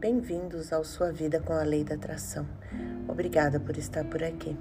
Bem-vindos 0.00 0.72
ao 0.72 0.82
Sua 0.82 1.12
Vida 1.12 1.38
com 1.38 1.52
a 1.52 1.62
Lei 1.62 1.84
da 1.84 1.94
Atração. 1.94 2.44
Obrigada 3.06 3.60
por 3.60 3.78
estar 3.78 4.04
por 4.04 4.20
aqui. 4.20 4.56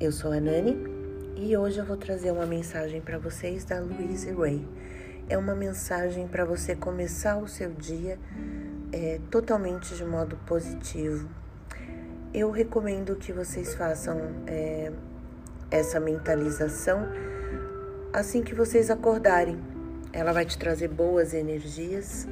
Eu 0.00 0.10
sou 0.10 0.32
a 0.32 0.40
Nani 0.40 0.78
e 1.36 1.54
hoje 1.58 1.78
eu 1.78 1.84
vou 1.84 1.98
trazer 1.98 2.30
uma 2.30 2.46
mensagem 2.46 3.02
para 3.02 3.18
vocês 3.18 3.66
da 3.66 3.80
Louise 3.80 4.32
Ray. 4.32 4.66
É 5.28 5.36
uma 5.36 5.54
mensagem 5.54 6.26
para 6.26 6.42
você 6.42 6.74
começar 6.74 7.36
o 7.36 7.46
seu 7.46 7.70
dia 7.70 8.18
é, 8.92 9.20
totalmente 9.30 9.94
de 9.94 10.04
modo 10.06 10.38
positivo. 10.46 11.28
Eu 12.32 12.50
recomendo 12.50 13.14
que 13.16 13.30
vocês 13.30 13.74
façam 13.74 14.18
é, 14.46 14.90
essa 15.70 16.00
mentalização 16.00 17.06
assim 18.10 18.42
que 18.42 18.54
vocês 18.54 18.90
acordarem. 18.90 19.62
Ela 20.14 20.32
vai 20.32 20.46
te 20.46 20.56
trazer 20.56 20.88
boas 20.88 21.34
energias 21.34 22.26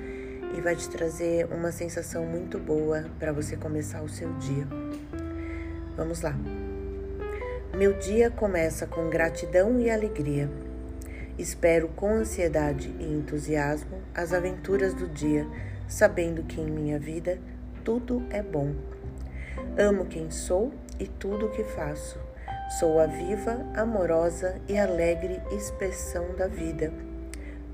e 0.56 0.60
vai 0.60 0.76
te 0.76 0.88
trazer 0.88 1.46
uma 1.52 1.72
sensação 1.72 2.24
muito 2.24 2.58
boa 2.58 3.04
para 3.18 3.32
você 3.32 3.56
começar 3.56 4.02
o 4.02 4.08
seu 4.08 4.32
dia. 4.34 4.66
Vamos 5.96 6.20
lá. 6.22 6.34
Meu 7.74 7.92
dia 7.94 8.30
começa 8.30 8.86
com 8.86 9.08
gratidão 9.08 9.80
e 9.80 9.90
alegria. 9.90 10.50
Espero 11.38 11.88
com 11.88 12.12
ansiedade 12.12 12.94
e 12.98 13.04
entusiasmo 13.04 13.98
as 14.14 14.32
aventuras 14.32 14.92
do 14.92 15.08
dia, 15.08 15.46
sabendo 15.88 16.42
que 16.42 16.60
em 16.60 16.70
minha 16.70 16.98
vida 16.98 17.38
tudo 17.84 18.22
é 18.30 18.42
bom. 18.42 18.74
Amo 19.78 20.04
quem 20.06 20.30
sou 20.30 20.72
e 20.98 21.06
tudo 21.06 21.46
o 21.46 21.50
que 21.50 21.64
faço. 21.64 22.18
Sou 22.78 23.00
a 23.00 23.06
viva, 23.06 23.66
amorosa 23.74 24.60
e 24.68 24.78
alegre 24.78 25.40
expressão 25.50 26.34
da 26.36 26.46
vida. 26.46 26.92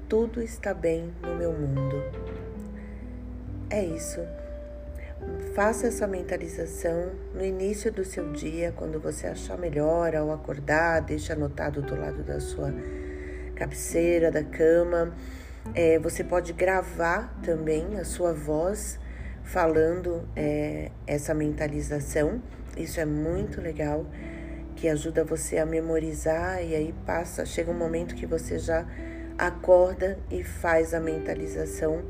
Tudo 0.08 0.40
está 0.40 0.72
bem 0.72 1.12
no 1.22 1.34
meu 1.34 1.52
mundo. 1.52 2.25
É 3.68 3.84
isso. 3.84 4.20
Faça 5.54 5.88
essa 5.88 6.06
mentalização 6.06 7.10
no 7.34 7.44
início 7.44 7.90
do 7.90 8.04
seu 8.04 8.30
dia, 8.32 8.72
quando 8.76 9.00
você 9.00 9.26
achar 9.26 9.58
melhor 9.58 10.14
ao 10.14 10.30
acordar, 10.30 11.00
deixe 11.00 11.32
anotado 11.32 11.82
do 11.82 11.96
lado 11.96 12.22
da 12.22 12.38
sua 12.38 12.72
cabeceira, 13.56 14.30
da 14.30 14.44
cama. 14.44 15.12
É, 15.74 15.98
você 15.98 16.22
pode 16.22 16.52
gravar 16.52 17.34
também 17.42 17.98
a 17.98 18.04
sua 18.04 18.32
voz 18.32 19.00
falando 19.42 20.28
é, 20.36 20.92
essa 21.04 21.34
mentalização. 21.34 22.40
Isso 22.76 23.00
é 23.00 23.04
muito 23.04 23.60
legal, 23.60 24.06
que 24.76 24.86
ajuda 24.86 25.24
você 25.24 25.58
a 25.58 25.66
memorizar 25.66 26.62
e 26.62 26.72
aí 26.72 26.94
passa, 27.04 27.44
chega 27.44 27.70
um 27.70 27.78
momento 27.78 28.14
que 28.14 28.26
você 28.26 28.60
já 28.60 28.86
acorda 29.36 30.18
e 30.30 30.44
faz 30.44 30.94
a 30.94 31.00
mentalização 31.00 32.04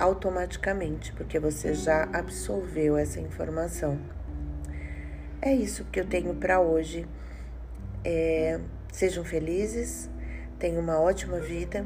automaticamente, 0.00 1.12
porque 1.12 1.38
você 1.38 1.74
já 1.74 2.08
absorveu 2.12 2.96
essa 2.96 3.20
informação. 3.20 3.98
É 5.40 5.54
isso 5.54 5.84
que 5.84 6.00
eu 6.00 6.06
tenho 6.06 6.34
para 6.34 6.60
hoje. 6.60 7.06
É, 8.02 8.58
sejam 8.90 9.22
felizes, 9.22 10.10
tenham 10.58 10.80
uma 10.80 10.98
ótima 10.98 11.38
vida 11.38 11.84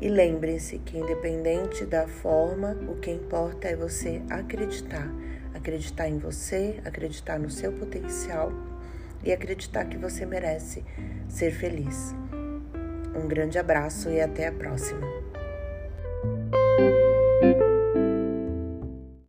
e 0.00 0.08
lembrem-se 0.08 0.78
que, 0.78 0.98
independente 0.98 1.86
da 1.86 2.06
forma, 2.06 2.76
o 2.88 2.96
que 2.96 3.10
importa 3.10 3.68
é 3.68 3.74
você 3.74 4.22
acreditar. 4.28 5.08
Acreditar 5.54 6.08
em 6.08 6.18
você, 6.18 6.80
acreditar 6.84 7.38
no 7.38 7.50
seu 7.50 7.72
potencial 7.72 8.52
e 9.24 9.32
acreditar 9.32 9.86
que 9.86 9.96
você 9.96 10.26
merece 10.26 10.84
ser 11.28 11.50
feliz. 11.50 12.14
Um 13.14 13.26
grande 13.26 13.58
abraço 13.58 14.10
e 14.10 14.20
até 14.20 14.46
a 14.46 14.52
próxima. 14.52 15.25